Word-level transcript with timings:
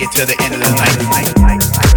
you 0.00 0.08
till 0.12 0.26
the 0.26 0.40
end 0.42 0.54
of 0.54 0.60
the 0.60 0.70
night. 0.70 1.89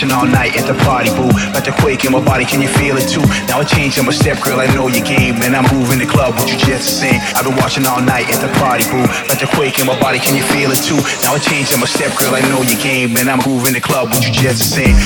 Crashing 0.00 0.16
all 0.16 0.24
night 0.24 0.56
at 0.56 0.64
the 0.64 0.72
party, 0.88 1.10
boo. 1.12 1.28
About 1.28 1.68
the 1.68 1.76
quake 1.76 2.06
in 2.06 2.12
my 2.12 2.24
body, 2.24 2.46
can 2.46 2.62
you 2.62 2.68
feel 2.68 2.96
it 2.96 3.04
too? 3.06 3.20
Now 3.52 3.60
I 3.60 3.64
changed, 3.64 3.98
I'm 3.98 4.08
a 4.08 4.12
step 4.12 4.40
girl, 4.42 4.58
I 4.58 4.66
know 4.72 4.88
your 4.88 5.04
game. 5.04 5.42
And 5.44 5.54
I'm 5.54 5.68
moving 5.76 5.98
the 5.98 6.06
club, 6.06 6.36
what 6.36 6.50
you 6.50 6.56
just 6.56 7.00
sing. 7.00 7.20
I've 7.36 7.44
been 7.44 7.56
watching 7.56 7.84
all 7.84 8.00
night 8.00 8.32
at 8.32 8.40
the 8.40 8.48
party, 8.58 8.88
boo. 8.88 9.04
About 9.04 9.38
the 9.38 9.50
quake 9.52 9.78
in 9.78 9.84
my 9.84 10.00
body, 10.00 10.18
can 10.18 10.34
you 10.34 10.42
feel 10.42 10.72
it 10.72 10.80
too? 10.80 10.96
Now 11.20 11.34
I 11.34 11.38
changed, 11.38 11.74
I'm 11.74 11.82
a 11.82 11.86
step 11.86 12.16
girl, 12.16 12.34
I 12.34 12.40
know 12.48 12.62
your 12.62 12.80
game. 12.80 13.14
And 13.18 13.28
I'm 13.28 13.44
moving 13.44 13.74
the 13.74 13.80
club, 13.82 14.08
what 14.08 14.24
you 14.24 14.32
just 14.32 14.72
sing. 14.72 14.96